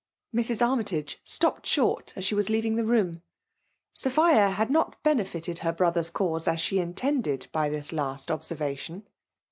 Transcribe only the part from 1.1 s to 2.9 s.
stopped short as sbe was kaving the